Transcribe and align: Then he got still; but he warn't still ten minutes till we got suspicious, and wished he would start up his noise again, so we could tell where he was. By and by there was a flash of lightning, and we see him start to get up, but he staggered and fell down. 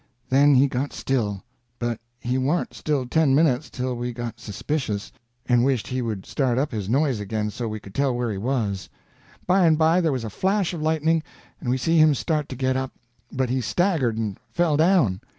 Then 0.29 0.55
he 0.55 0.67
got 0.67 0.93
still; 0.93 1.43
but 1.77 1.99
he 2.19 2.35
warn't 2.39 2.73
still 2.73 3.05
ten 3.05 3.35
minutes 3.35 3.69
till 3.69 3.95
we 3.95 4.13
got 4.13 4.39
suspicious, 4.39 5.11
and 5.45 5.63
wished 5.63 5.85
he 5.85 6.01
would 6.01 6.25
start 6.25 6.57
up 6.57 6.71
his 6.71 6.89
noise 6.89 7.19
again, 7.19 7.51
so 7.51 7.67
we 7.67 7.79
could 7.79 7.93
tell 7.93 8.15
where 8.15 8.31
he 8.31 8.37
was. 8.39 8.89
By 9.45 9.67
and 9.67 9.77
by 9.77 10.01
there 10.01 10.11
was 10.11 10.23
a 10.23 10.31
flash 10.31 10.73
of 10.73 10.81
lightning, 10.81 11.21
and 11.59 11.69
we 11.69 11.77
see 11.77 11.99
him 11.99 12.15
start 12.15 12.49
to 12.49 12.55
get 12.55 12.75
up, 12.75 12.93
but 13.31 13.51
he 13.51 13.61
staggered 13.61 14.17
and 14.17 14.39
fell 14.51 14.75
down. 14.75 15.21